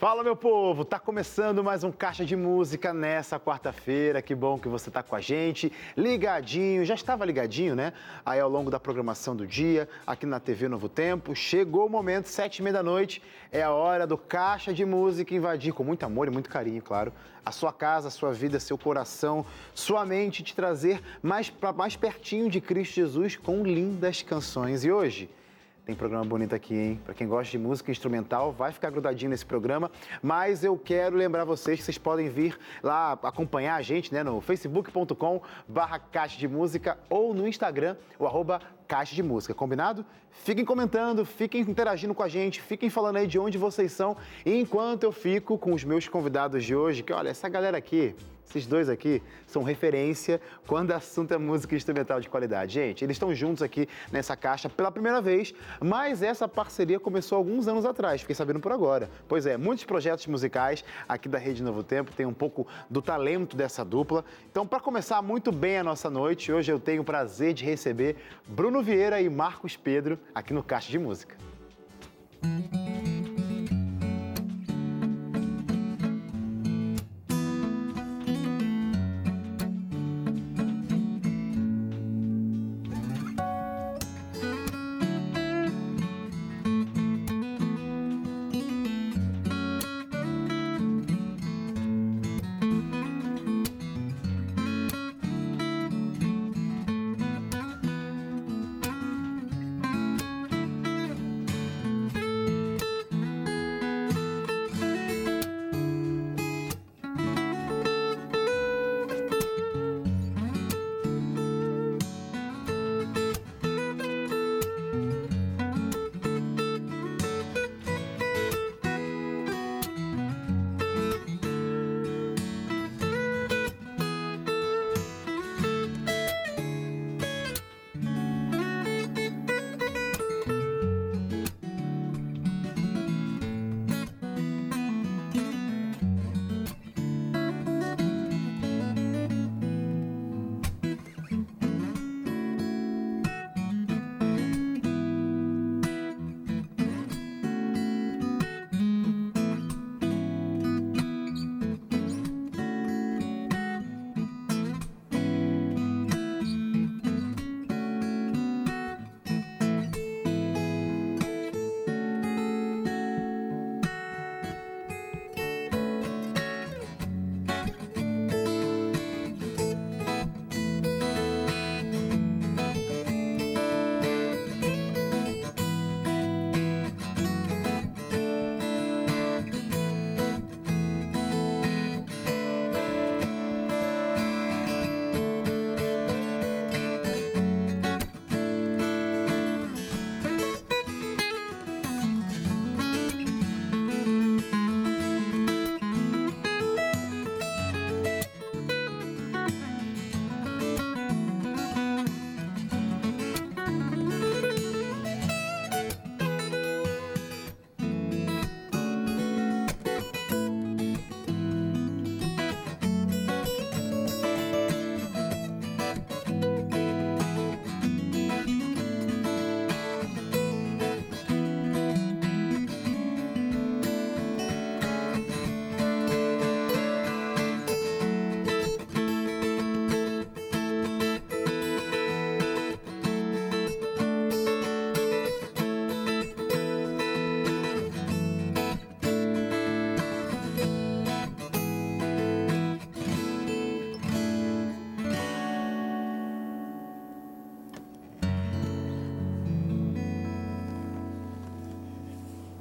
[0.00, 0.82] Fala, meu povo!
[0.82, 4.22] Tá começando mais um Caixa de Música nessa quarta-feira.
[4.22, 6.86] Que bom que você tá com a gente, ligadinho.
[6.86, 7.92] Já estava ligadinho, né?
[8.24, 11.36] Aí ao longo da programação do dia, aqui na TV Novo Tempo.
[11.36, 13.22] Chegou o momento, sete e meia da noite.
[13.52, 17.12] É a hora do Caixa de Música invadir, com muito amor e muito carinho, claro,
[17.44, 19.44] a sua casa, a sua vida, seu coração,
[19.74, 24.82] sua mente, te trazer mais, pra, mais pertinho de Cristo Jesus com lindas canções.
[24.82, 25.28] E hoje
[25.90, 27.00] tem programa bonito aqui, hein?
[27.04, 29.90] Para quem gosta de música instrumental, vai ficar grudadinho nesse programa.
[30.22, 34.22] Mas eu quero lembrar vocês que vocês podem vir lá acompanhar a gente, né?
[34.22, 40.06] No facebook.com barra caixa de música ou no Instagram, o arroba caixa de música, combinado?
[40.30, 44.16] Fiquem comentando, fiquem interagindo com a gente, fiquem falando aí de onde vocês são.
[44.46, 48.14] Enquanto eu fico com os meus convidados de hoje, que olha, essa galera aqui,
[48.50, 52.74] esses dois aqui são referência quando o assunto é música instrumental de qualidade.
[52.74, 57.68] Gente, eles estão juntos aqui nessa caixa pela primeira vez, mas essa parceria começou alguns
[57.68, 59.08] anos atrás, fiquei sabendo por agora.
[59.28, 63.56] Pois é, muitos projetos musicais aqui da Rede Novo Tempo tem um pouco do talento
[63.56, 64.24] dessa dupla.
[64.50, 68.16] Então, para começar muito bem a nossa noite, hoje eu tenho o prazer de receber
[68.48, 71.36] Bruno Vieira e Marcos Pedro aqui no Caixa de Música.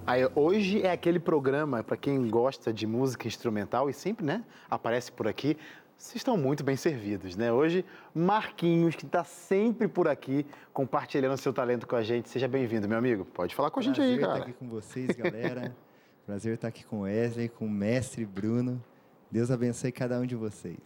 [0.10, 5.12] Aí, hoje é aquele programa para quem gosta de música instrumental e sempre, né, aparece
[5.12, 5.56] por aqui.
[5.96, 7.54] Vocês estão muito bem servidos, né?
[7.54, 12.28] Hoje, Marquinhos, que está sempre por aqui compartilhando seu talento com a gente.
[12.28, 13.24] Seja bem-vindo, meu amigo.
[13.24, 14.32] Pode falar com a gente aí, cara.
[14.32, 15.76] Prazer estar aqui com vocês, galera.
[16.26, 18.84] Prazer estar aqui com o Wesley, com o mestre Bruno.
[19.30, 20.80] Deus abençoe cada um de vocês.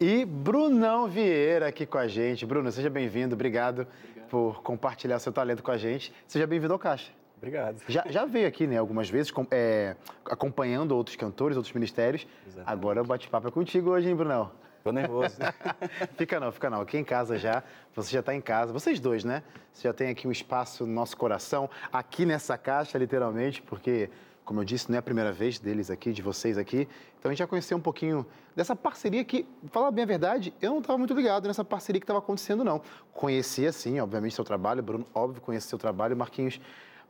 [0.00, 2.46] E Brunão Vieira aqui com a gente.
[2.46, 3.34] Bruno, seja bem-vindo.
[3.34, 6.14] Obrigado, Obrigado, por compartilhar seu talento com a gente.
[6.26, 7.19] Seja bem-vindo ao Caixa.
[7.40, 7.80] Obrigado.
[7.88, 9.96] Já, já veio aqui, né, algumas vezes, com, é,
[10.26, 12.26] acompanhando outros cantores, outros ministérios.
[12.46, 12.70] Exatamente.
[12.70, 14.52] Agora o bate-papo é contigo hoje, hein, Brunão?
[14.84, 15.36] Tô nervoso.
[16.16, 16.82] fica não, fica não.
[16.82, 17.62] Aqui em casa já,
[17.94, 18.74] você já está em casa.
[18.74, 19.42] Vocês dois, né?
[19.72, 24.10] Você já tem aqui um espaço no nosso coração, aqui nessa caixa, literalmente, porque
[24.44, 26.88] como eu disse, não é a primeira vez deles aqui, de vocês aqui.
[27.18, 28.26] Então a gente já conheceu um pouquinho
[28.56, 32.04] dessa parceria que, falar bem a verdade, eu não estava muito ligado nessa parceria que
[32.04, 32.82] estava acontecendo, não.
[33.12, 36.60] Conhecia, sim, obviamente, seu trabalho, Bruno, óbvio, conhecia seu trabalho, Marquinhos.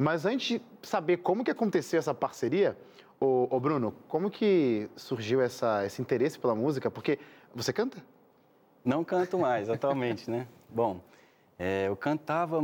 [0.01, 2.75] Mas antes de saber como que aconteceu essa parceria,
[3.21, 6.91] ô, ô Bruno, como que surgiu essa, esse interesse pela música?
[6.91, 7.19] Porque
[7.55, 7.99] você canta?
[8.83, 10.49] Não canto mais atualmente, né?
[10.71, 11.03] Bom,
[11.59, 12.63] é, eu cantava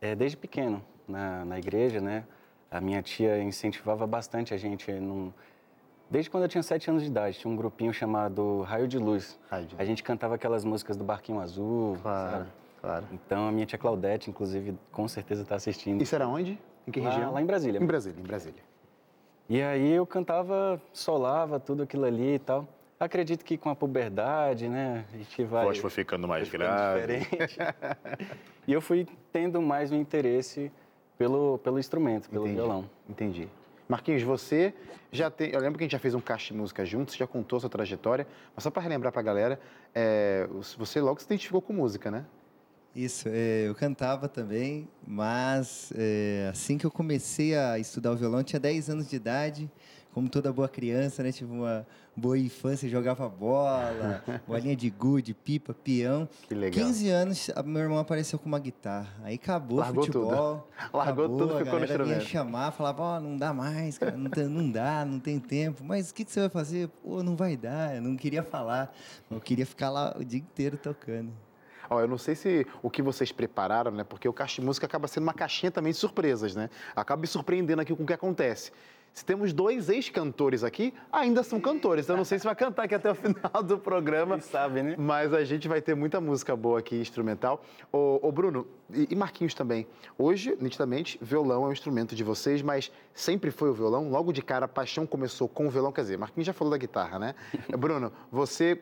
[0.00, 2.24] é, desde pequeno na, na igreja, né?
[2.70, 5.30] A minha tia incentivava bastante a gente num...
[6.10, 9.38] Desde quando eu tinha sete anos de idade, tinha um grupinho chamado Raio de Luz.
[9.50, 12.48] Raio de A gente cantava aquelas músicas do Barquinho Azul, Claro, sabe?
[12.80, 13.06] claro.
[13.12, 16.00] Então a minha tia Claudete, inclusive, com certeza está assistindo.
[16.00, 16.58] Isso era onde?
[16.88, 17.32] Em que Lá- região?
[17.34, 17.78] lá em Brasília.
[17.82, 18.62] Em Brasília, em Brasília.
[19.46, 22.66] E aí eu cantava, solava tudo aquilo ali e tal.
[22.98, 25.64] Acredito que com a puberdade, né, a gente vai...
[25.66, 27.18] Voz foi ficando mais ficando grave.
[27.18, 27.58] diferente.
[28.66, 30.72] e eu fui tendo mais um interesse
[31.18, 32.90] pelo, pelo instrumento, pelo Entendi, violão.
[33.08, 33.48] Entendi.
[33.86, 34.74] Marquinhos, você
[35.12, 35.50] já tem.
[35.50, 37.70] Eu lembro que a gente já fez um caixa de música juntos, já contou sua
[37.70, 39.60] trajetória, mas só para relembrar para a galera,
[39.94, 40.46] é,
[40.76, 42.26] você logo se identificou com música, né?
[42.98, 48.40] Isso, é, eu cantava também, mas é, assim que eu comecei a estudar o violão,
[48.40, 49.70] eu tinha 10 anos de idade,
[50.12, 51.30] como toda boa criança, né?
[51.30, 51.86] Tive uma
[52.16, 56.28] boa infância, jogava bola, bolinha de gude, pipa, peão.
[56.48, 56.86] Que legal.
[56.86, 59.14] 15 anos, meu irmão apareceu com uma guitarra.
[59.22, 60.68] Aí acabou Largou futebol.
[60.92, 64.28] Largou acabou, tudo, a ficou no vinha chamar, falava, ó, não dá mais, cara, não,
[64.28, 65.84] tem- não dá, não tem tempo.
[65.84, 66.88] Mas o que, que você vai fazer?
[66.88, 68.92] Pô, não vai dar, eu não queria falar.
[69.30, 71.30] Eu queria ficar lá o dia inteiro tocando.
[71.90, 74.04] Ó, eu não sei se o que vocês prepararam, né?
[74.04, 76.68] Porque o caixa de música acaba sendo uma caixinha também de surpresas, né?
[76.94, 78.72] Acaba me surpreendendo aqui com o que acontece.
[79.18, 82.04] Se temos dois ex-cantores aqui, ainda são cantores.
[82.04, 84.38] Então eu não sei se vai cantar aqui até o final do programa.
[84.38, 84.94] Quem sabe, né?
[84.96, 87.60] Mas a gente vai ter muita música boa aqui, instrumental.
[87.92, 89.88] Ô, ô, Bruno, e, Marquinhos também.
[90.16, 94.08] Hoje, nitidamente, violão é um instrumento de vocês, mas sempre foi o violão?
[94.08, 95.90] Logo de cara, a paixão começou com o violão?
[95.90, 97.34] Quer dizer, Marquinhos já falou da guitarra, né?
[97.76, 98.80] Bruno, você,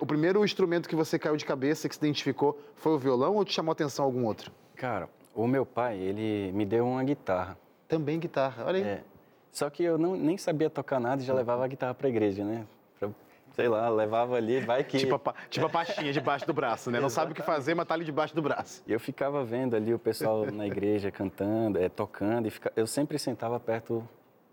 [0.00, 3.44] o primeiro instrumento que você caiu de cabeça, que se identificou, foi o violão ou
[3.44, 4.50] te chamou a atenção algum outro?
[4.74, 7.56] Cara, o meu pai, ele me deu uma guitarra.
[7.86, 8.82] Também guitarra, olha aí.
[8.82, 9.04] É,
[9.52, 12.42] só que eu não, nem sabia tocar nada e já levava a guitarra pra igreja,
[12.42, 12.66] né?
[12.98, 13.10] Pra-
[13.54, 14.96] sei lá, levava ali, vai que...
[14.96, 16.98] Tipo, a, tipo a pastinha debaixo do braço, né?
[16.98, 18.82] Não sabe o que fazer, mas tá ali debaixo do braço.
[18.86, 22.72] E eu ficava vendo ali o pessoal na igreja cantando, é, tocando, e fica...
[22.74, 24.02] eu sempre sentava perto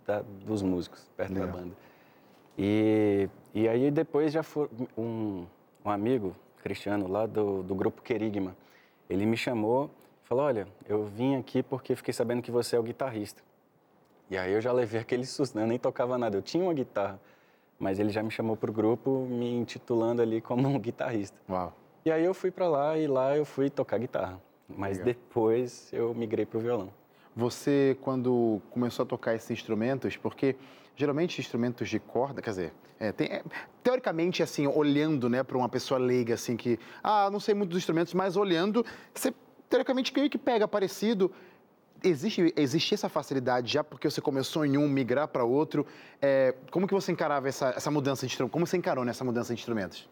[0.05, 1.47] da- dos músicos, perto Legal.
[1.47, 1.71] da banda.
[2.57, 4.67] E, e aí depois já foi
[4.97, 5.45] um,
[5.85, 8.53] um amigo, Cristiano, lá do, do grupo Querigma,
[9.09, 9.89] ele me chamou
[10.25, 13.41] e falou, olha, eu vim aqui porque fiquei sabendo que você é o guitarrista.
[14.29, 15.63] E aí eu já levei aquele susto, né?
[15.63, 17.19] eu nem tocava nada, eu tinha uma guitarra,
[17.79, 21.37] mas ele já me chamou para o grupo me intitulando ali como um guitarrista.
[21.49, 21.75] Uau.
[22.05, 24.39] E aí eu fui para lá e lá eu fui tocar guitarra.
[24.67, 25.05] Mas Legal.
[25.05, 26.91] depois eu migrei pro violão.
[27.35, 30.55] Você, quando começou a tocar esses instrumentos, porque
[30.95, 33.43] geralmente instrumentos de corda, quer dizer, é, tem- é,
[33.81, 37.79] teoricamente, assim, olhando né, para uma pessoa leiga, assim, que, ah, não sei muito dos
[37.79, 39.33] instrumentos, mas olhando, você
[39.69, 41.31] teoricamente meio que pega parecido.
[42.03, 45.85] Existe, existe essa facilidade já porque você começou em um, migrar para outro?
[46.21, 48.37] É, como que você encarava essa, essa mudança de?
[48.47, 50.09] Como você encarou nessa mudança de instrumentos?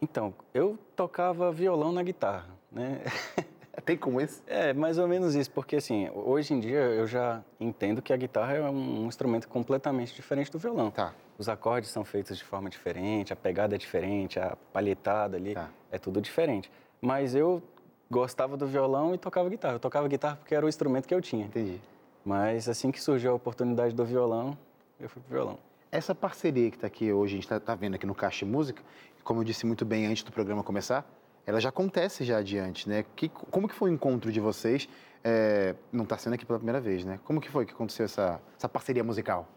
[0.00, 3.02] Então, eu tocava violão na guitarra, né?
[3.84, 4.42] Tem como esse?
[4.46, 8.16] É, mais ou menos isso, porque assim, hoje em dia eu já entendo que a
[8.16, 10.90] guitarra é um instrumento completamente diferente do violão.
[10.90, 11.14] Tá.
[11.38, 15.70] Os acordes são feitos de forma diferente, a pegada é diferente, a palhetada ali Tá.
[15.92, 16.70] é tudo diferente.
[17.00, 17.62] Mas eu
[18.10, 19.74] gostava do violão e tocava guitarra.
[19.74, 21.46] Eu tocava guitarra porque era o instrumento que eu tinha.
[21.46, 21.80] Entendi.
[22.24, 24.56] Mas assim que surgiu a oportunidade do violão,
[25.00, 25.58] eu fui pro violão.
[25.90, 28.82] Essa parceria que está aqui hoje, a gente está vendo aqui no Caixa Música,
[29.24, 31.06] como eu disse muito bem antes do programa começar,
[31.46, 33.04] ela já acontece já adiante, né?
[33.16, 34.88] Que, como que foi o encontro de vocês?
[35.24, 37.18] É, não está sendo aqui pela primeira vez, né?
[37.24, 39.48] Como que foi que aconteceu essa, essa parceria musical?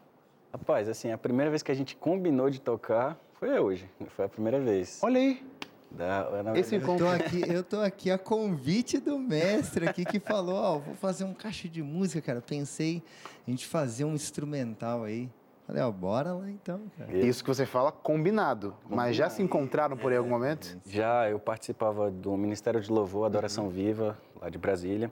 [0.53, 3.89] Rapaz, assim, a primeira vez que a gente combinou de tocar foi hoje.
[4.15, 4.99] Foi a primeira vez.
[5.01, 5.45] Olha aí,
[5.91, 10.19] Da, na Esse Eu tô aqui, eu tô aqui a convite do mestre aqui que
[10.19, 12.41] falou, ó, vou fazer um caixa de música, cara.
[12.41, 13.03] Pensei
[13.47, 15.29] em gente fazer um instrumental aí.
[15.67, 17.15] Falei, ó, bora lá então, cara.
[17.17, 20.77] isso que você fala combinado, mas já se encontraram por aí algum momento?
[20.85, 23.69] Já eu participava do Ministério de Louvor, Adoração Uhum.
[23.69, 25.11] Viva, lá de Brasília.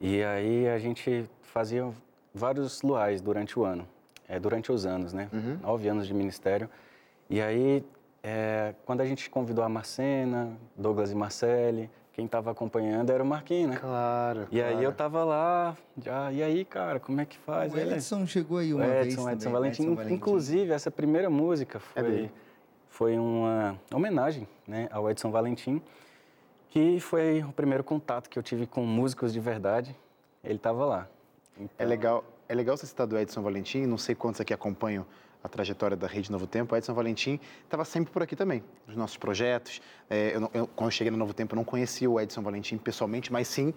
[0.00, 1.90] E aí a gente fazia
[2.32, 3.86] vários luais durante o ano,
[4.28, 5.28] é, durante os anos, né?
[5.32, 5.58] Uhum.
[5.62, 6.70] Nove anos de ministério.
[7.28, 7.84] E aí,
[8.22, 13.26] é, quando a gente convidou a Marcena, Douglas e Marcele, quem estava acompanhando era o
[13.26, 13.76] Marquinhos, né?
[13.76, 14.46] Claro.
[14.50, 14.84] E aí claro.
[14.86, 17.72] eu tava lá, já, e aí, cara, como é que faz?
[17.72, 19.52] O Ele- Edson chegou aí uma o vez Edson, também, Edson né?
[19.54, 19.82] Valentim.
[19.82, 20.14] Edson Valentim.
[20.14, 22.30] Inclusive, essa primeira música É foi,
[22.88, 25.80] foi uma homenagem né, ao Edson Valentim,
[26.68, 29.96] que foi o primeiro contato que eu tive com músicos de verdade.
[30.44, 31.08] Ele estava lá.
[31.58, 35.06] É Então, legal, é legal você citar do Edson Valentim, não sei quantos aqui acompanham
[35.42, 39.16] a trajetória da Rede Novo Tempo, Edson Valentim estava sempre por aqui também, nos nossos
[39.16, 39.80] projetos.
[40.08, 42.76] É, eu, eu, quando eu cheguei no Novo Tempo, eu não conhecia o Edson Valentim
[42.76, 43.72] pessoalmente, mas sim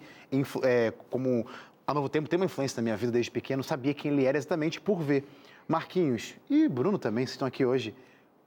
[0.62, 1.46] é, como
[1.86, 4.36] a Novo Tempo tem uma influência na minha vida desde pequeno, sabia quem ele era
[4.36, 5.24] exatamente por ver.
[5.66, 7.94] Marquinhos e Bruno também, vocês estão aqui hoje.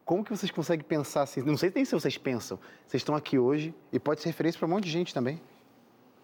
[0.06, 1.42] Como que vocês conseguem pensar assim?
[1.42, 2.58] Não sei nem se vocês pensam.
[2.88, 5.42] Vocês estão aqui hoje e pode ser referência para um monte de gente também.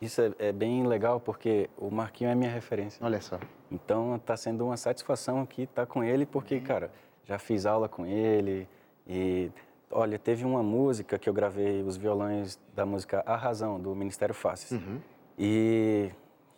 [0.01, 3.03] Isso é, é, bem legal porque o Marquinho é minha referência.
[3.05, 3.39] Olha só.
[3.71, 6.91] Então está sendo uma satisfação aqui estar tá com ele porque, cara,
[7.25, 8.67] já fiz aula com ele
[9.07, 9.49] e
[9.93, 14.33] olha, teve uma música que eu gravei os violões da música A Razão do Ministério
[14.33, 14.71] Faces.
[14.71, 14.99] Uhum.
[15.37, 16.09] E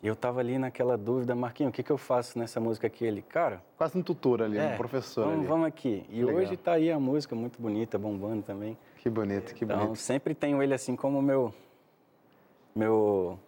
[0.01, 3.05] eu estava ali naquela dúvida, Marquinho, o que, que eu faço nessa música aqui?
[3.05, 3.61] Ele, cara...
[3.77, 5.47] Quase um tutor ali, é, um professor vamos, ali.
[5.47, 6.05] Vamos aqui.
[6.09, 8.77] E que hoje está aí a música muito bonita, bombando também.
[8.97, 9.91] Que bonito, que então, bonito.
[9.91, 11.53] Então, sempre tenho ele assim como meu
[12.75, 13.39] meu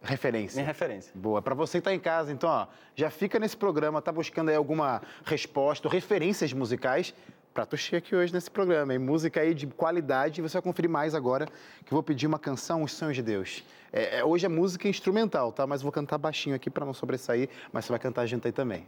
[0.00, 0.56] referência.
[0.56, 1.12] Minha referência.
[1.14, 1.42] Boa.
[1.42, 4.54] Para você que está em casa, então, ó, já fica nesse programa, tá buscando aí
[4.54, 7.12] alguma resposta, referências musicais,
[7.52, 8.98] para tu aqui hoje nesse programa, hein?
[8.98, 12.84] Música aí de qualidade, você vai conferir mais agora, que eu vou pedir uma canção,
[12.84, 13.64] Os Sonhos de Deus.
[13.92, 15.66] É, é hoje é música instrumental, tá?
[15.66, 18.86] Mas vou cantar baixinho aqui para não sobressair, mas você vai cantar junto aí também.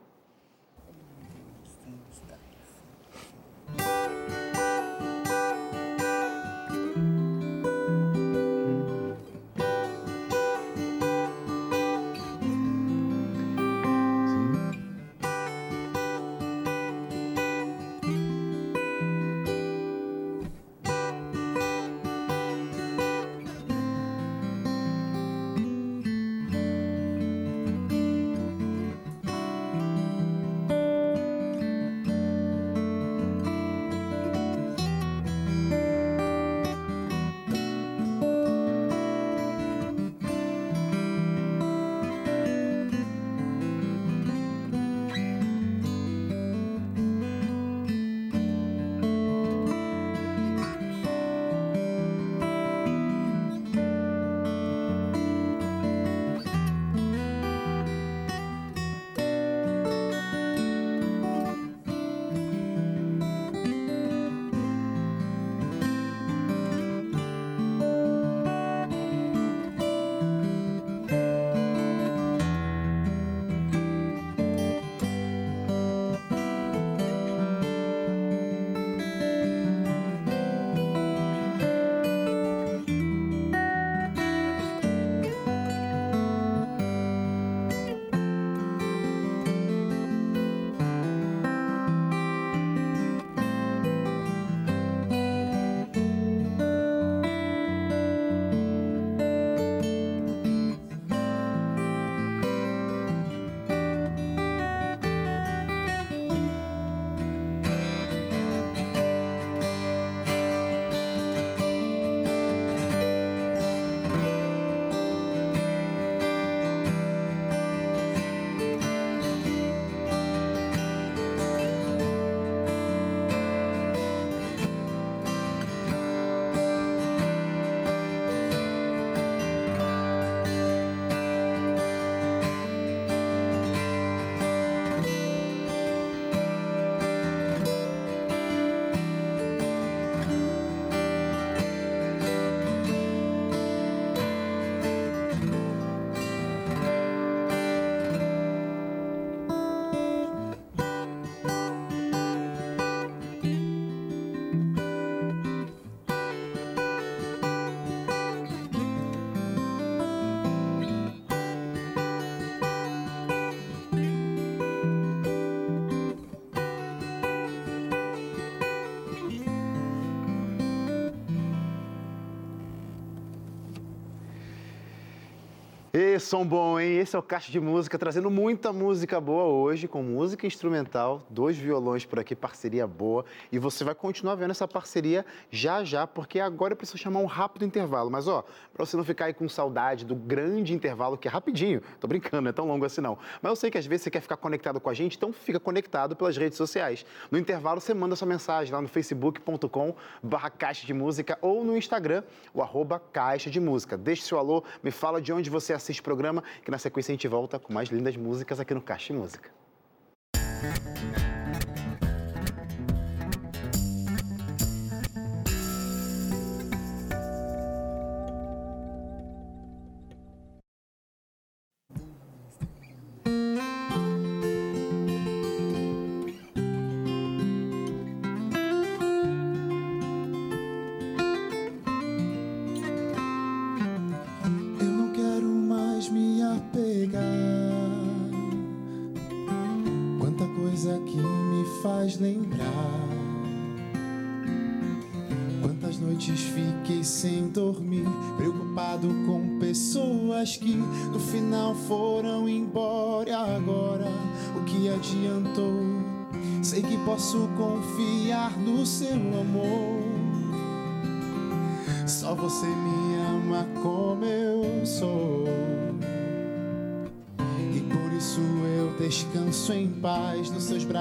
[176.03, 176.99] Sí, Som bom, hein?
[176.99, 181.57] Esse é o Caixa de Música, trazendo muita música boa hoje, com música instrumental, dois
[181.57, 183.25] violões por aqui, parceria boa.
[183.51, 187.27] E você vai continuar vendo essa parceria já já, porque agora eu preciso chamar um
[187.27, 188.11] rápido intervalo.
[188.11, 191.81] Mas, ó, para você não ficar aí com saudade do grande intervalo, que é rapidinho,
[191.99, 193.17] tô brincando, não é tão longo assim não.
[193.41, 195.59] Mas eu sei que às vezes você quer ficar conectado com a gente, então fica
[195.59, 197.07] conectado pelas redes sociais.
[197.31, 201.77] No intervalo, você manda sua mensagem lá no facebook.com barra Caixa de Música ou no
[201.77, 203.97] Instagram, o arroba Caixa de Música.
[203.97, 207.15] Deixe seu alô, me fala de onde você assiste o programa, que na sequência a
[207.15, 209.51] gente volta com mais lindas músicas aqui no Caixa Música.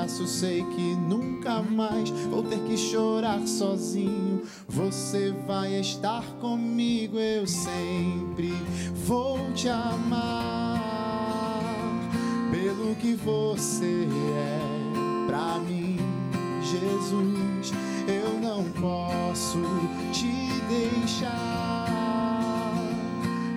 [0.01, 4.41] Braços sei que nunca mais vou ter que chorar sozinho.
[4.67, 8.51] Você vai estar comigo, eu sempre
[9.05, 10.81] vou te amar.
[12.49, 15.97] Pelo que você é pra mim,
[16.63, 17.71] Jesus,
[18.07, 19.59] eu não posso
[20.11, 20.31] te
[20.67, 21.85] deixar.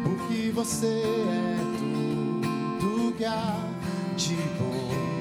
[0.03, 1.57] Porque você é
[2.79, 3.57] tudo que há
[4.19, 5.14] de bom.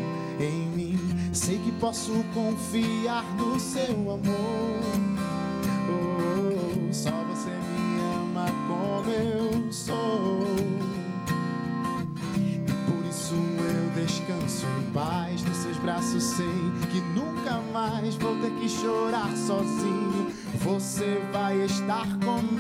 [1.34, 4.84] Sei que posso confiar no seu amor.
[5.90, 10.46] Oh, só você me ama como eu sou.
[12.38, 15.42] E por isso eu descanso em paz.
[15.44, 16.46] Nos seus braços sei
[16.92, 20.32] que nunca mais vou ter que chorar sozinho.
[20.60, 22.53] Você vai estar comigo,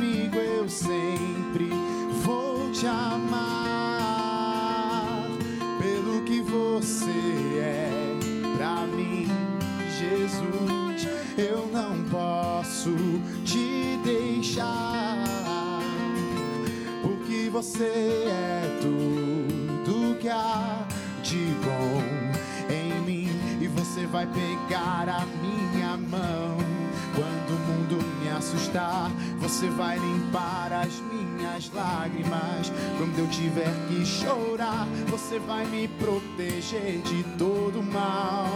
[29.54, 32.72] você vai limpar as minhas lágrimas.
[32.98, 38.50] Quando eu tiver que chorar, você vai me proteger de todo mal.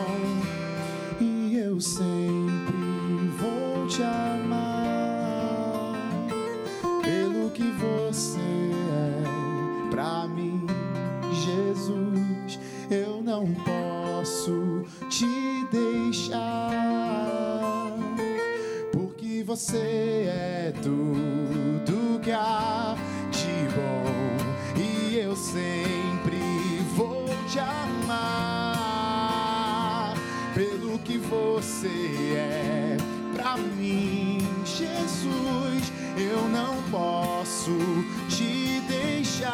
[1.21, 5.93] E eu sempre vou te amar
[7.03, 10.65] pelo que você é pra mim,
[11.45, 12.59] Jesus.
[12.89, 15.27] Eu não posso te
[15.71, 16.39] deixar,
[18.91, 22.95] porque você é tudo que há
[23.31, 24.37] de bom
[24.75, 26.39] e eu sempre
[26.95, 28.87] vou te amar
[30.53, 32.97] pelo que você é
[33.35, 35.91] pra mim, Jesus.
[36.17, 37.77] Eu não posso
[38.27, 39.51] te deixar,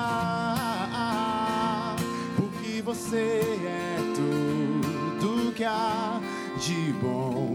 [2.37, 6.21] porque você é tudo que há
[6.57, 7.52] de bom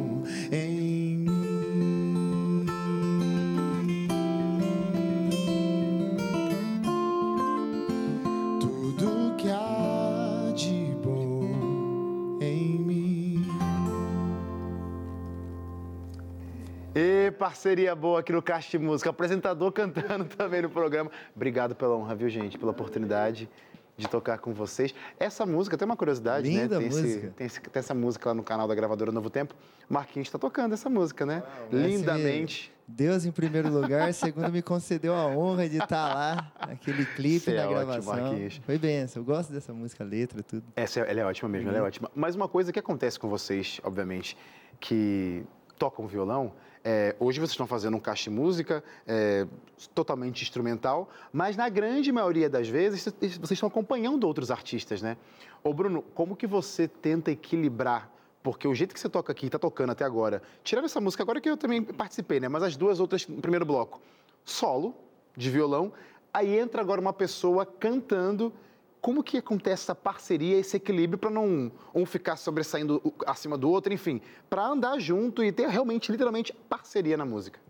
[17.58, 19.10] parceria boa aqui no Caixa de Música.
[19.10, 21.10] Apresentador cantando também no programa.
[21.34, 22.56] Obrigado pela honra, viu, gente?
[22.56, 23.50] Pela oportunidade
[23.96, 24.94] de tocar com vocês.
[25.18, 26.88] Essa música, tem uma curiosidade, Linda né?
[26.88, 27.08] Tem, música.
[27.08, 29.56] Esse, tem, esse- tem essa música lá no canal da gravadora Novo Tempo.
[29.88, 31.42] Marquinhos está tocando essa música, né?
[31.72, 32.72] Esse Lindamente.
[32.86, 37.50] Deus em primeiro lugar, segundo me concedeu a honra de estar lá naquele clipe, Você
[37.50, 38.14] é na ótimo, gravação.
[38.22, 38.60] Marquinhos.
[38.64, 39.20] Foi benção.
[39.20, 40.62] Eu gosto dessa música, letra, tudo.
[40.76, 42.08] Essa, ela é ótima mesmo, ela é ótima.
[42.14, 44.36] Mas uma coisa que acontece com vocês, obviamente,
[44.78, 45.42] que
[45.76, 46.52] tocam violão,
[46.90, 49.46] é, hoje vocês estão fazendo um caixa de música é,
[49.94, 55.18] totalmente instrumental, mas na grande maioria das vezes vocês estão acompanhando outros artistas, né?
[55.62, 58.10] Ô Bruno, como que você tenta equilibrar?
[58.42, 61.42] Porque o jeito que você toca aqui, está tocando até agora, tirando essa música agora
[61.42, 62.48] que eu também participei, né?
[62.48, 64.00] Mas as duas outras no primeiro bloco,
[64.42, 64.96] solo
[65.36, 65.92] de violão,
[66.32, 68.50] aí entra agora uma pessoa cantando
[69.00, 73.92] como que acontece essa parceria, esse equilíbrio para não um ficar sobressaindo acima do outro,
[73.92, 77.60] enfim, para andar junto e ter realmente, literalmente, parceria na música?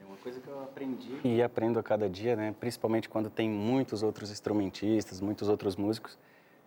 [0.00, 2.54] É uma coisa que eu aprendi e aprendo a cada dia, né?
[2.58, 6.18] Principalmente quando tem muitos outros instrumentistas, muitos outros músicos,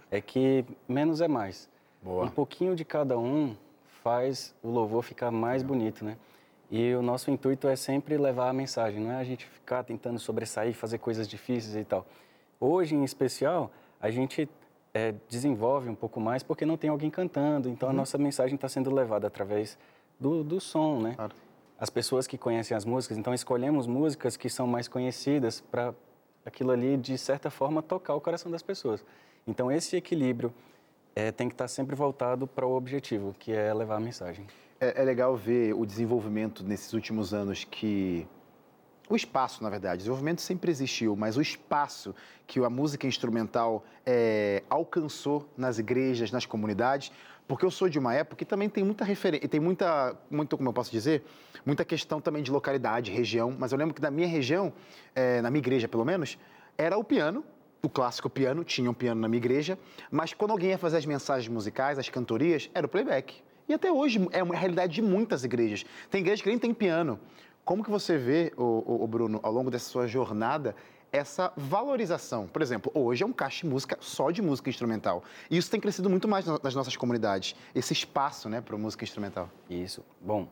[0.10, 1.70] é que menos é mais.
[2.02, 2.26] Boa.
[2.26, 3.56] Um pouquinho de cada um
[4.04, 6.18] faz o louvor ficar mais bonito, né?
[6.72, 10.18] E o nosso intuito é sempre levar a mensagem, não é a gente ficar tentando
[10.18, 12.08] sobressair, fazer coisas difíceis e tal.
[12.60, 14.50] Hoje, em especial, a gente
[14.94, 18.68] eh, desenvolve um pouco mais porque não tem alguém cantando, então a nossa mensagem está
[18.68, 19.78] sendo levada através
[20.20, 21.14] do, do som, né?
[21.16, 21.34] Claro.
[21.80, 25.94] As pessoas que conhecem as músicas, então escolhemos músicas que são mais conhecidas para
[26.46, 29.04] aquilo ali, de certa forma, tocar o coração das pessoas.
[29.48, 30.54] Então, esse equilíbrio
[31.16, 34.46] eh, tem que estar sempre voltado para o objetivo, que é levar a mensagem.
[34.80, 38.28] É, é legal ver o desenvolvimento nesses últimos anos que.
[39.10, 42.16] O espaço, na verdade, o desenvolvimento sempre existiu, mas o espaço
[42.48, 47.12] que a música instrumental é, alcançou nas igrejas, nas comunidades,
[47.52, 50.70] Porque eu sou de uma época que também tem muita referência, tem muita, muito, como
[50.70, 51.22] eu posso dizer,
[51.66, 53.54] muita questão também de localidade, região.
[53.60, 54.72] Mas eu lembro que da minha região,
[55.14, 56.38] é, na minha igreja pelo menos,
[56.78, 57.44] era o piano,
[57.84, 59.78] o clássico piano, tinha um piano na minha igreja,
[60.10, 63.42] mas quando alguém ia fazer as mensagens musicais, as cantorias, era o playback.
[63.68, 65.86] E até hoje é uma realidade de muitas igrejas.
[66.10, 67.20] Tem igrejas que nem tem piano.
[67.64, 70.76] Como que você vê, o, Bruno, ao longo dessa sua jornada,
[71.12, 72.48] essa valorização.
[72.48, 75.24] Por exemplo, hoje é um caixa de música só de música instrumental.
[75.50, 79.50] E isso tem crescido muito mais nas nossas comunidades, esse espaço né, para música instrumental.
[79.70, 80.04] Isso.
[80.22, 80.48] Bom,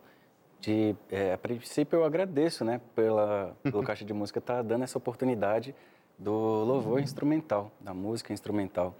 [0.59, 4.83] de, é, a princípio eu agradeço né, pela, pelo caixa de música estar tá dando
[4.83, 5.73] essa oportunidade
[6.17, 6.33] do
[6.65, 8.93] louvor instrumental, da música instrumental.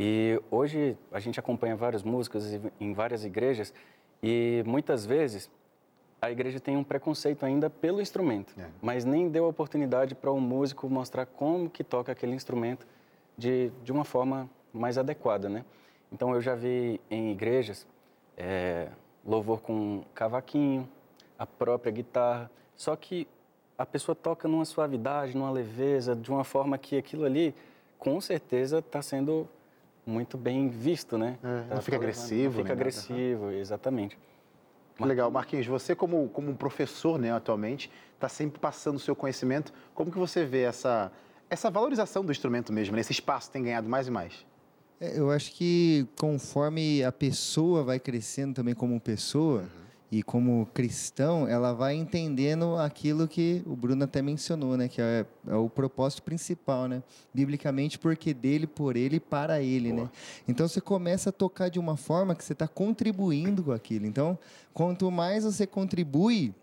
[0.00, 3.72] E hoje a gente acompanha várias músicas em várias igrejas
[4.22, 5.50] e muitas vezes
[6.24, 8.66] a igreja tem um preconceito ainda pelo instrumento, é.
[8.80, 12.86] mas nem deu oportunidade para o um músico mostrar como que toca aquele instrumento
[13.36, 15.64] de, de uma forma mais adequada, né?
[16.10, 17.86] Então eu já vi em igrejas
[18.36, 18.88] é,
[19.24, 20.88] louvor com cavaquinho,
[21.38, 23.28] a própria guitarra, só que
[23.76, 27.54] a pessoa toca numa suavidade, numa leveza, de uma forma que aquilo ali,
[27.98, 29.48] com certeza, está sendo
[30.06, 31.38] muito bem visto, né?
[31.42, 34.16] É, tá não fica agressivo, Não fica agressivo, exatamente.
[35.00, 35.30] Legal.
[35.30, 39.72] Marquinhos, você como, como um professor né, atualmente, está sempre passando o seu conhecimento.
[39.94, 41.10] Como que você vê essa,
[41.50, 42.94] essa valorização do instrumento mesmo?
[42.94, 43.00] Né?
[43.00, 44.46] Esse espaço tem ganhado mais e mais?
[45.00, 49.83] É, eu acho que conforme a pessoa vai crescendo também como pessoa, uhum
[50.14, 54.86] e como cristão, ela vai entendendo aquilo que o Bruno até mencionou, né?
[54.86, 57.02] Que é, é o propósito principal, né?
[57.34, 59.94] Biblicamente, porque dele, por ele e para ele, né?
[59.96, 60.04] Boa.
[60.04, 60.10] né?
[60.46, 64.06] Então você começa a tocar de uma forma que você está contribuindo com aquilo.
[64.06, 64.38] Então,
[64.72, 66.54] quanto mais você contribui,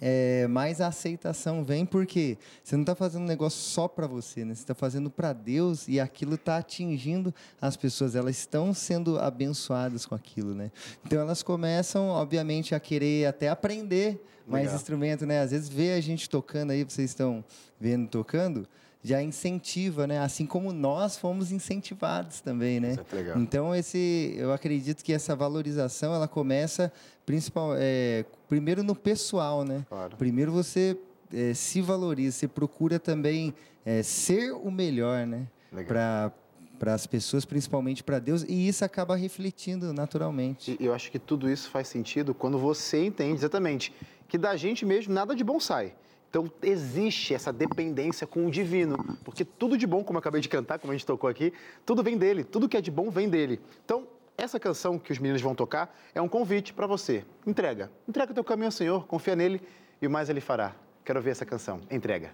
[0.00, 4.44] é, mais a aceitação vem porque você não está fazendo um negócio só para você,
[4.44, 4.54] né?
[4.54, 8.16] Você está fazendo para Deus e aquilo está atingindo as pessoas.
[8.16, 10.70] Elas estão sendo abençoadas com aquilo, né?
[11.04, 14.76] Então elas começam, obviamente, a querer até aprender mais Legal.
[14.76, 15.40] instrumento, né?
[15.40, 17.44] Às vezes vê a gente tocando aí, vocês estão
[17.80, 18.66] vendo tocando,
[19.02, 20.20] já incentiva, né?
[20.20, 22.96] Assim como nós fomos incentivados também, né?
[23.12, 23.38] É legal.
[23.38, 26.92] Então esse, eu acredito que essa valorização ela começa
[27.26, 29.84] principal, é, primeiro no pessoal, né?
[29.88, 30.16] Claro.
[30.16, 30.96] Primeiro você
[31.32, 33.52] é, se valoriza, você procura também
[33.84, 35.48] é, ser o melhor, né?
[35.86, 36.32] Para
[36.78, 40.76] para as pessoas, principalmente para Deus, e isso acaba refletindo naturalmente.
[40.80, 43.94] E eu acho que tudo isso faz sentido quando você entende exatamente
[44.26, 45.94] que da gente mesmo nada de bom sai.
[46.32, 50.48] Então, existe essa dependência com o divino, porque tudo de bom, como eu acabei de
[50.48, 51.52] cantar, como a gente tocou aqui,
[51.84, 53.60] tudo vem dele, tudo que é de bom vem dele.
[53.84, 57.22] Então, essa canção que os meninos vão tocar é um convite para você.
[57.46, 57.92] Entrega.
[58.08, 59.60] Entrega teu caminho ao Senhor, confia nele
[60.00, 60.74] e o mais ele fará.
[61.04, 61.82] Quero ver essa canção.
[61.90, 62.32] Entrega.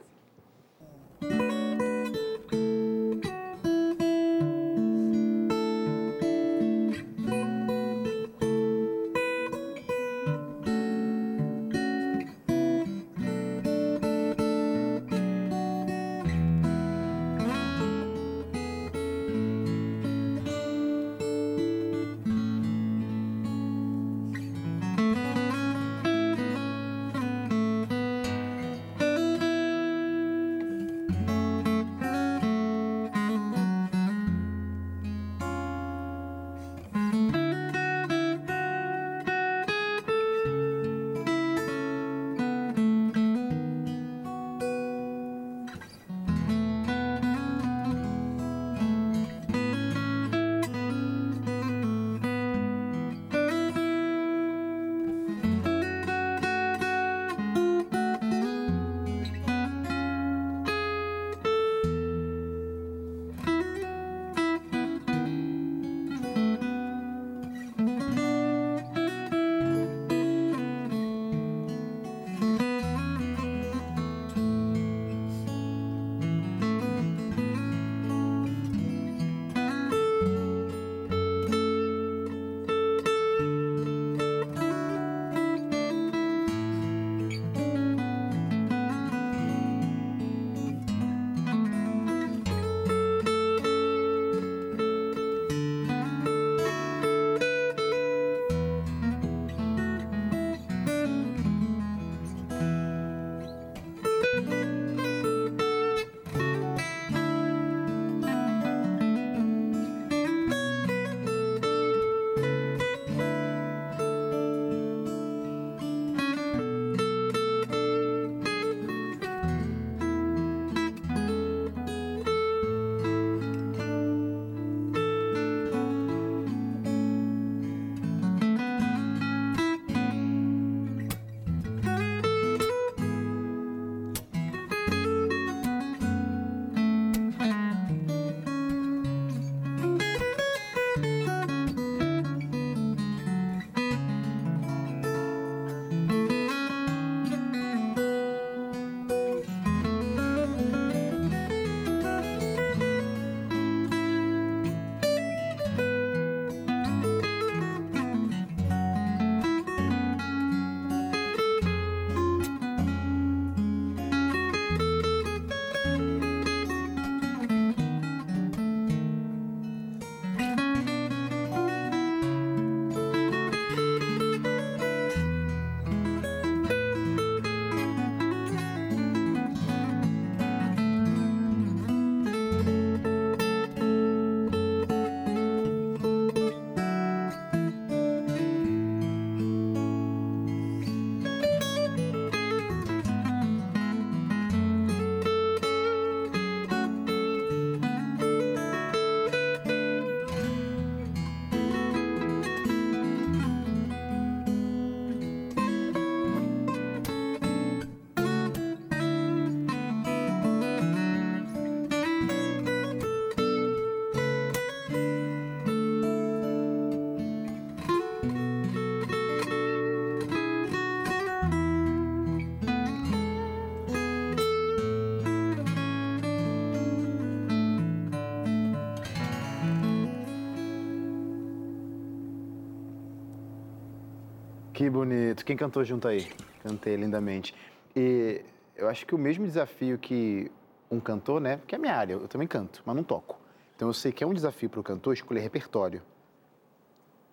[234.79, 235.45] Que bonito.
[235.45, 236.31] Quem cantou junto aí?
[236.63, 237.53] Cantei lindamente.
[237.97, 238.43] E
[238.77, 240.53] eu acho que o mesmo desafio que
[240.89, 241.59] um cantor, né?
[241.67, 243.41] Que é a minha área, eu também canto, mas não toco.
[243.75, 246.01] Então eu sei que é um desafio para o cantor escolher repertório.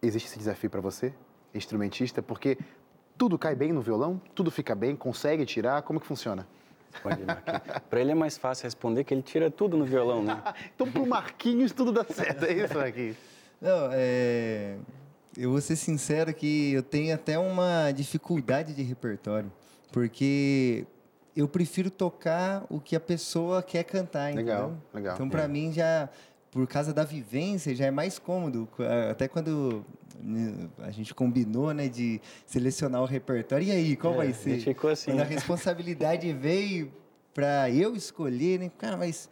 [0.01, 1.13] Existe esse desafio para você,
[1.53, 2.19] instrumentista?
[2.19, 2.58] Porque
[3.15, 6.47] tudo cai bem no violão, tudo fica bem, consegue tirar, como que funciona?
[7.91, 10.41] Para ele é mais fácil responder que ele tira tudo no violão, né?
[10.73, 13.17] então pro Marquinhos tudo dá certo, é isso, Marquinhos?
[13.62, 14.79] Não, é...
[15.37, 19.51] Eu vou ser sincero que eu tenho até uma dificuldade de repertório,
[19.91, 20.85] porque
[21.35, 24.53] eu prefiro tocar o que a pessoa quer cantar, entendeu?
[24.53, 25.15] Legal, legal.
[25.15, 25.47] Então, para é.
[25.47, 26.09] mim, já,
[26.49, 28.67] por causa da vivência, já é mais cômodo.
[29.09, 29.85] Até quando
[30.79, 33.67] a gente combinou, né, de selecionar o repertório.
[33.67, 34.59] E aí, qual é, vai ser?
[34.59, 35.11] Ficou assim.
[35.11, 36.91] Quando a responsabilidade veio
[37.33, 38.71] para eu escolher, né?
[38.77, 39.29] Cara, mas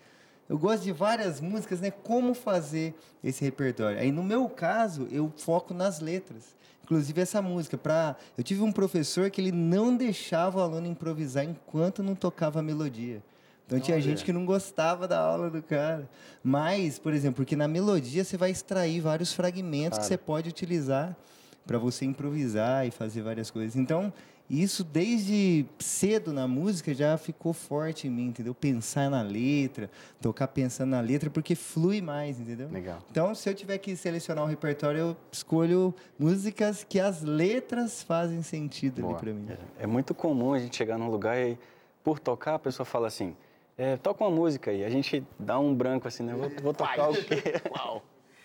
[0.50, 1.92] eu gosto de várias músicas, né?
[1.92, 4.00] Como fazer esse repertório?
[4.00, 6.56] Aí, no meu caso, eu foco nas letras.
[6.84, 11.46] Inclusive essa música, para eu tive um professor que ele não deixava o aluno improvisar
[11.46, 13.24] enquanto não tocava a melodia.
[13.66, 16.08] Então tinha gente que não gostava da aula do cara.
[16.44, 20.02] Mas, por exemplo, porque na melodia você vai extrair vários fragmentos claro.
[20.02, 21.16] que você pode utilizar
[21.66, 23.78] para você improvisar e fazer várias coisas.
[23.78, 24.12] Então,
[24.62, 28.54] isso desde cedo na música já ficou forte em mim, entendeu?
[28.54, 29.90] Pensar na letra,
[30.22, 32.70] tocar pensando na letra, porque flui mais, entendeu?
[32.70, 33.00] Legal.
[33.10, 38.44] Então, se eu tiver que selecionar um repertório, eu escolho músicas que as letras fazem
[38.44, 39.14] sentido Boa.
[39.14, 39.48] ali para mim.
[39.80, 41.58] É, é, muito comum a gente chegar num lugar e,
[42.04, 43.36] por tocar, a pessoa fala assim:
[43.78, 44.84] é, toca uma música aí.
[44.84, 46.36] A gente dá um branco assim, né?
[46.36, 47.42] Vou, vou tocar o quê?
[47.76, 48.04] Uau!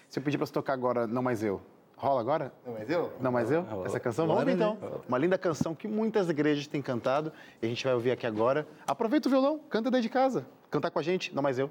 [0.08, 1.60] Se eu pedir para você tocar agora, Não Mais Eu,
[1.98, 2.52] Rola agora?
[2.64, 3.12] Não, mas eu?
[3.20, 3.62] Não, mas eu?
[3.62, 3.87] Rola.
[3.87, 4.26] Essa canção?
[4.28, 4.78] Vamos então.
[5.08, 8.66] Uma linda canção que muitas igrejas têm cantado e a gente vai ouvir aqui agora.
[8.87, 10.46] Aproveita o violão, canta daí de casa.
[10.70, 11.68] Cantar com a gente, não mais eu.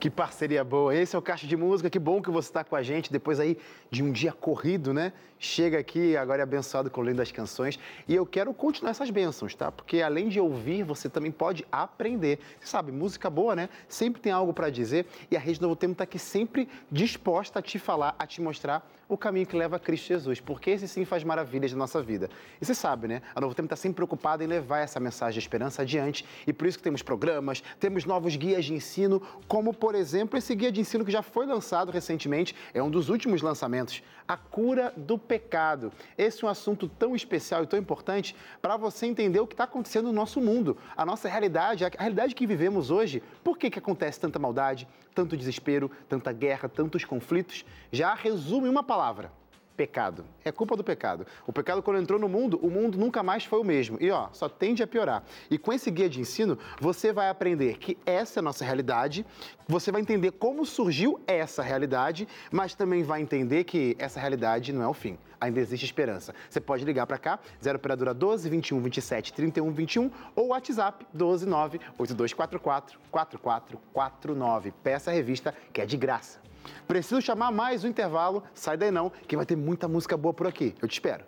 [0.00, 0.96] Que parceria boa.
[0.96, 1.90] Esse é o Caixa de Música.
[1.90, 3.58] Que bom que você está com a gente depois aí
[3.90, 5.12] de um dia corrido, né?
[5.38, 7.78] Chega aqui, agora é abençoado com o das canções.
[8.08, 9.70] E eu quero continuar essas bênçãos, tá?
[9.70, 12.38] Porque além de ouvir, você também pode aprender.
[12.58, 13.68] Você sabe, música boa, né?
[13.90, 15.04] Sempre tem algo para dizer.
[15.30, 18.90] E a Rede Novo Tempo está aqui sempre disposta a te falar, a te mostrar
[19.10, 22.30] o caminho que leva a Cristo Jesus, porque esse sim faz maravilhas na nossa vida.
[22.60, 23.22] E você sabe, né?
[23.34, 26.68] A Novo Tempo está sempre preocupada em levar essa mensagem de esperança adiante e por
[26.68, 30.80] isso que temos programas, temos novos guias de ensino, como por exemplo esse guia de
[30.80, 35.92] ensino que já foi lançado recentemente, é um dos últimos lançamentos, a cura do pecado.
[36.16, 39.64] Esse é um assunto tão especial e tão importante para você entender o que está
[39.64, 43.22] acontecendo no nosso mundo, a nossa realidade, a realidade que vivemos hoje.
[43.42, 47.64] Por que, que acontece tanta maldade, tanto desespero, tanta guerra, tantos conflitos?
[47.90, 49.32] Já resume uma palavra,
[49.80, 50.26] pecado.
[50.44, 51.26] É culpa do pecado.
[51.46, 53.96] O pecado, quando entrou no mundo, o mundo nunca mais foi o mesmo.
[53.98, 55.24] E ó, só tende a piorar.
[55.50, 59.24] E com esse guia de ensino, você vai aprender que essa é a nossa realidade,
[59.66, 64.82] você vai entender como surgiu essa realidade, mas também vai entender que essa realidade não
[64.82, 65.16] é o fim.
[65.40, 66.34] Ainda existe esperança.
[66.50, 71.46] Você pode ligar para cá, 0 operadora 12 21 27 31 21 ou WhatsApp 12
[71.46, 74.74] 9 8244 4449.
[74.82, 76.49] Peça a revista que é de graça.
[76.86, 78.42] Preciso chamar mais o intervalo.
[78.54, 80.74] Sai daí não, que vai ter muita música boa por aqui.
[80.80, 81.24] Eu te espero.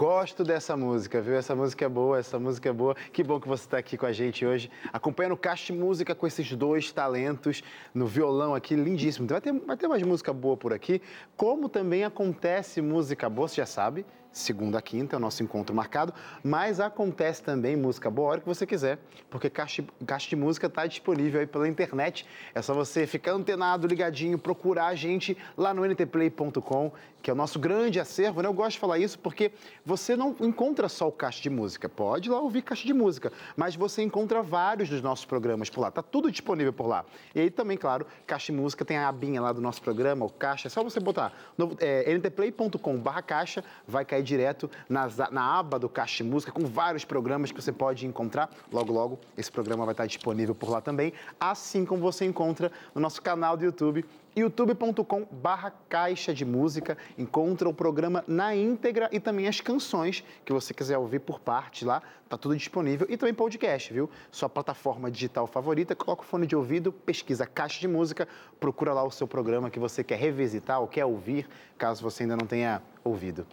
[0.00, 1.34] Gosto dessa música, viu?
[1.34, 2.94] Essa música é boa, essa música é boa.
[3.12, 6.26] Que bom que você está aqui com a gente hoje, acompanhando o Caixa Música com
[6.26, 9.28] esses dois talentos no violão aqui, lindíssimo.
[9.28, 11.02] Vai ter, vai ter mais música boa por aqui,
[11.36, 15.74] como também acontece música boa, você já sabe, segunda a quinta é o nosso encontro
[15.74, 20.66] marcado, mas acontece também música boa hora que você quiser, porque Caixa, Caixa de Música
[20.66, 22.26] está disponível aí pela internet.
[22.54, 27.36] É só você ficar antenado, ligadinho, procurar a gente lá no ntplay.com, que é o
[27.36, 28.48] nosso grande acervo, né?
[28.48, 29.52] Eu gosto de falar isso porque
[29.84, 33.32] você não encontra só o Caixa de Música, pode ir lá ouvir Caixa de Música,
[33.56, 37.04] mas você encontra vários dos nossos programas por lá, tá tudo disponível por lá.
[37.34, 40.30] E aí também, claro, Caixa de Música tem a abinha lá do nosso programa, o
[40.30, 41.32] Caixa, é só você botar
[41.78, 46.64] é, ntplay.com barra caixa, vai cair direto nas, na aba do Caixa de Música, com
[46.64, 48.50] vários programas que você pode encontrar.
[48.72, 53.00] Logo, logo, esse programa vai estar disponível por lá também, assim como você encontra no
[53.00, 54.04] nosso canal do YouTube,
[54.36, 60.52] youtube.com barra caixa de música, encontra o programa na íntegra e também as canções que
[60.52, 64.08] você quiser ouvir por parte lá, tá tudo disponível e também podcast, viu?
[64.30, 69.02] Sua plataforma digital favorita, coloca o fone de ouvido, pesquisa caixa de música, procura lá
[69.02, 72.80] o seu programa que você quer revisitar ou quer ouvir, caso você ainda não tenha
[73.02, 73.46] ouvido.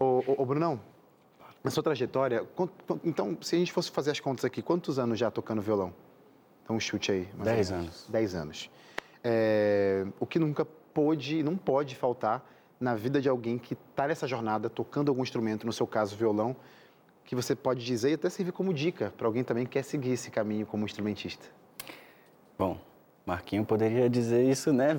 [0.00, 0.80] Ô, ô, ô Brunão,
[1.62, 2.44] na sua trajetória,
[3.04, 5.92] então, se a gente fosse fazer as contas aqui, quantos anos já tocando violão?
[6.64, 7.28] Então, um chute aí.
[7.44, 8.06] Dez anos.
[8.08, 8.70] Dez anos
[9.22, 12.44] é, o que nunca pôde, não pode faltar
[12.78, 16.56] na vida de alguém que está nessa jornada, tocando algum instrumento, no seu caso, violão,
[17.24, 20.12] que você pode dizer e até servir como dica para alguém também que quer seguir
[20.12, 21.46] esse caminho como instrumentista?
[22.58, 22.80] Bom,
[23.24, 24.98] Marquinho poderia dizer isso, né?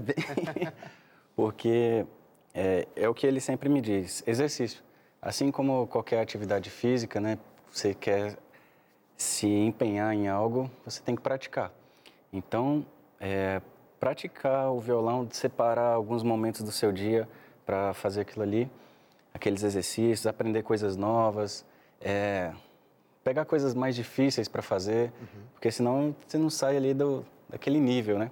[1.35, 2.05] Porque
[2.53, 4.83] é, é, o que ele sempre me diz: exercício.
[5.21, 7.37] Assim como qualquer atividade física, né?
[7.71, 8.37] Você quer
[9.15, 11.71] se empenhar em algo, você tem que praticar.
[12.33, 12.83] Então,
[13.19, 13.61] é,
[13.99, 17.29] praticar o violão, separar alguns momentos do seu dia
[17.65, 18.69] para fazer aquilo ali,
[19.31, 21.63] aqueles exercícios, aprender coisas novas,
[22.01, 22.51] é,
[23.23, 25.43] pegar coisas mais difíceis para fazer, uhum.
[25.53, 28.31] porque senão você não sai ali do, daquele nível, né?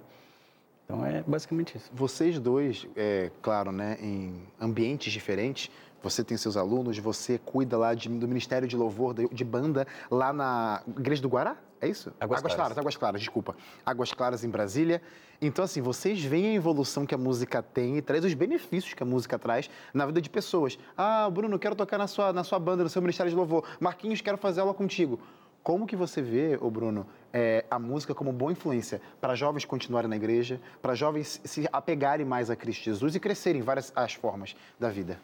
[0.84, 1.88] Então é basicamente isso.
[1.94, 5.70] Vocês dois, é, claro, né, em ambientes diferentes,
[6.02, 10.32] você tem seus alunos, você cuida lá de, do Ministério de Louvor, de, banda, lá
[10.32, 11.56] na Igreja do Guará?
[11.80, 12.12] É isso?
[12.20, 12.54] Águas, Águas Claras.
[12.54, 13.56] Claras, Águas Claras, desculpa.
[13.84, 15.00] Águas Claras em Brasília.
[15.40, 19.02] Então, assim, vocês veem a evolução que a música tem e traz os benefícios que
[19.02, 20.78] a música traz na vida de pessoas.
[20.96, 23.64] Ah, Bruno, quero tocar na sua, na sua banda, no seu Ministério de Louvor.
[23.80, 25.18] Marquinhos, quero fazer aula contigo.
[25.62, 30.08] Como que você vê, ô Bruno, é, a música como boa influência para jovens continuarem
[30.08, 34.14] na igreja, para jovens se apegarem mais a Cristo Jesus e crescerem em várias as
[34.14, 35.18] formas da vida?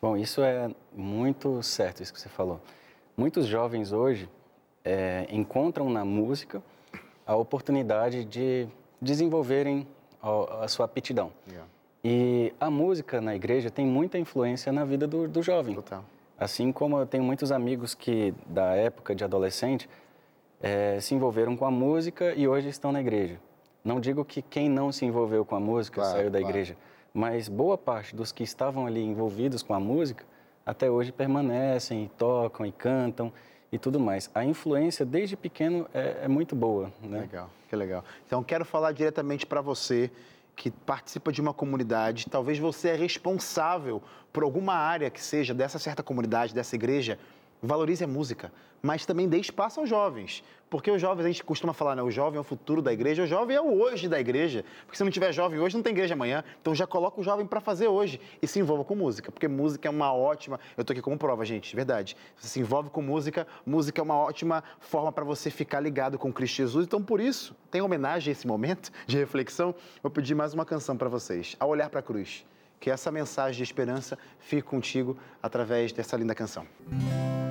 [0.00, 2.60] Bom, isso é muito certo, isso que você falou.
[3.16, 4.28] Muitos jovens hoje
[4.82, 6.62] é, encontram na música
[7.26, 8.66] a oportunidade de
[9.00, 9.86] desenvolverem
[10.22, 11.30] a, a sua aptidão.
[11.46, 11.68] Yeah.
[12.02, 15.74] E a música na igreja tem muita influência na vida do, do jovem.
[15.74, 16.02] Total.
[16.38, 19.86] Assim como eu tenho muitos amigos que, da época de adolescente,
[20.62, 23.38] é, se envolveram com a música e hoje estão na igreja.
[23.84, 26.52] Não digo que quem não se envolveu com a música claro, saiu da claro.
[26.52, 26.76] igreja,
[27.12, 30.24] mas boa parte dos que estavam ali envolvidos com a música
[30.64, 33.32] até hoje permanecem e tocam e cantam
[33.72, 34.30] e tudo mais.
[34.34, 36.92] A influência desde pequeno é, é muito boa.
[37.02, 37.20] Né?
[37.20, 38.04] Legal, que legal.
[38.26, 40.10] Então quero falar diretamente para você
[40.54, 44.02] que participa de uma comunidade, talvez você é responsável
[44.32, 47.18] por alguma área que seja dessa certa comunidade, dessa igreja,
[47.62, 48.52] valorize a música,
[48.82, 50.42] mas também dê espaço aos jovens.
[50.70, 52.02] Porque os jovens, a gente costuma falar, né?
[52.02, 54.64] O jovem é o futuro da igreja, o jovem é o hoje da igreja.
[54.86, 56.44] Porque se não tiver jovem hoje, não tem igreja amanhã.
[56.60, 59.32] Então já coloca o jovem para fazer hoje e se envolva com música.
[59.32, 60.60] Porque música é uma ótima.
[60.76, 62.16] Eu tô aqui como prova, gente, verdade.
[62.36, 66.32] Você se envolve com música, música é uma ótima forma para você ficar ligado com
[66.32, 66.86] Cristo Jesus.
[66.86, 69.74] Então, por isso, tem homenagem a esse momento de reflexão.
[70.00, 71.56] Vou pedir mais uma canção para vocês.
[71.58, 72.46] Ao olhar para a cruz.
[72.78, 76.64] Que essa mensagem de esperança fique contigo através dessa linda canção.
[76.88, 77.49] Música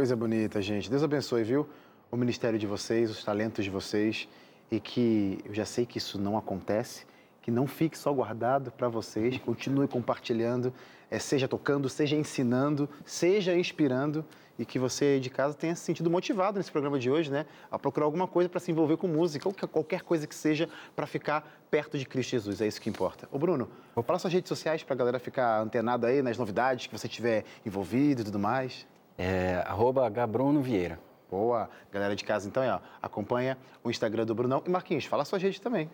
[0.00, 0.88] Coisa bonita, gente.
[0.88, 1.68] Deus abençoe, viu?
[2.10, 4.26] O ministério de vocês, os talentos de vocês.
[4.72, 7.04] E que eu já sei que isso não acontece,
[7.42, 10.72] que não fique só guardado para vocês, continue compartilhando,
[11.10, 14.24] é, seja tocando, seja ensinando, seja inspirando
[14.58, 17.44] e que você de casa tenha se sentido motivado nesse programa de hoje, né?
[17.70, 21.06] A procurar alguma coisa para se envolver com música, ou qualquer coisa que seja para
[21.06, 22.62] ficar perto de Cristo Jesus.
[22.62, 23.28] É isso que importa.
[23.30, 26.86] Ô Bruno, vou falar suas redes sociais para a galera ficar antenada aí nas novidades
[26.86, 28.86] que você tiver envolvido e tudo mais.
[29.22, 30.98] É arroba Gabruno Vieira.
[31.30, 31.68] Boa.
[31.92, 34.62] Galera de casa, então, ó, acompanha o Instagram do Brunão.
[34.66, 35.90] E Marquinhos, fala suas redes também.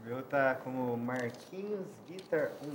[0.00, 2.70] O meu tá como Marquinhos Guitar 1.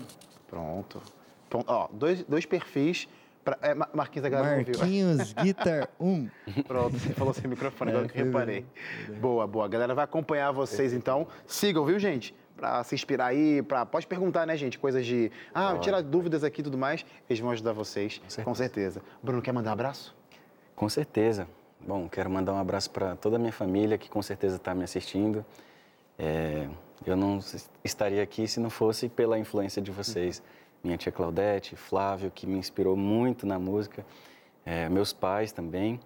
[0.50, 1.02] Pronto.
[1.50, 1.66] Pronto.
[1.72, 3.08] Ó, dois, dois perfis
[3.46, 6.30] Pra, é, Marquinhos da galera Marquinhos Guitar 1.
[6.66, 8.66] Pronto, você falou sem microfone, agora é, que reparei.
[9.20, 9.66] Boa, boa.
[9.66, 11.28] A galera vai acompanhar vocês, então.
[11.46, 12.36] Sigam, viu, gente?
[12.56, 13.86] Pra se inspirar aí, pra...
[13.86, 14.78] pode perguntar, né, gente?
[14.78, 15.32] Coisas de.
[15.54, 17.06] Ah, tirar dúvidas aqui e tudo mais.
[17.30, 18.46] Eles vão ajudar vocês, com certeza.
[18.46, 19.02] com certeza.
[19.22, 20.16] Bruno, quer mandar um abraço?
[20.76, 21.48] Com certeza.
[21.86, 24.84] Bom, quero mandar um abraço para toda a minha família que com certeza está me
[24.84, 25.46] assistindo.
[26.18, 26.68] É,
[27.06, 27.40] eu não
[27.84, 30.42] estaria aqui se não fosse pela influência de vocês.
[30.84, 34.06] Minha tia Claudete, Flávio, que me inspirou muito na música,
[34.66, 36.00] é, meus pais também.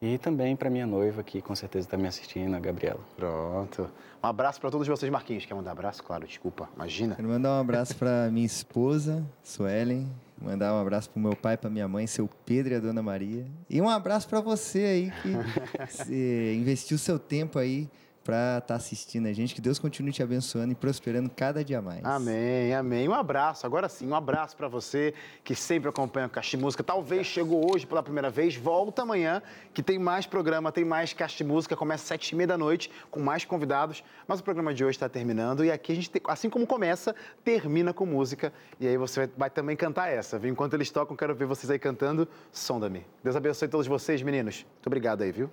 [0.00, 3.00] E também para minha noiva, que com certeza está me assistindo, a Gabriela.
[3.16, 3.90] Pronto.
[4.22, 5.44] Um abraço para todos vocês, Marquinhos.
[5.44, 6.04] Quer mandar um abraço?
[6.04, 7.16] Claro, desculpa, imagina.
[7.16, 10.08] Quero mandar um abraço para minha esposa, Suelen.
[10.40, 13.02] Mandar um abraço para o meu pai, para minha mãe, seu Pedro e a dona
[13.02, 13.44] Maria.
[13.68, 16.04] E um abraço para você aí que
[16.54, 17.88] investiu seu tempo aí
[18.28, 19.54] para estar tá assistindo a gente.
[19.54, 22.04] Que Deus continue te abençoando e prosperando cada dia mais.
[22.04, 23.08] Amém, amém.
[23.08, 26.84] Um abraço, agora sim, um abraço para você que sempre acompanha o Caixa Música.
[26.84, 31.42] Talvez chegou hoje pela primeira vez, volta amanhã, que tem mais programa, tem mais Caixa
[31.42, 31.74] Música.
[31.74, 34.04] Começa às sete e meia da noite, com mais convidados.
[34.26, 37.94] Mas o programa de hoje está terminando e aqui a gente, assim como começa, termina
[37.94, 38.52] com música.
[38.78, 40.52] E aí você vai, vai também cantar essa, viu?
[40.52, 43.06] Enquanto eles tocam, quero ver vocês aí cantando Sonda-me.
[43.24, 44.66] Deus abençoe todos vocês, meninos.
[44.74, 45.48] Muito obrigado aí, viu?